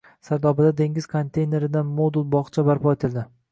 [0.27, 3.29] Sardobada dengiz konteyneridan modul bog‘cha barpo etildi